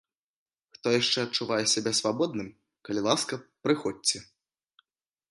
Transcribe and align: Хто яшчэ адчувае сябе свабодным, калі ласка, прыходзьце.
Хто 0.75 0.87
яшчэ 0.99 1.17
адчувае 1.27 1.59
сябе 1.73 1.91
свабодным, 1.99 2.49
калі 2.89 3.01
ласка, 3.09 3.33
прыходзьце. 3.67 4.17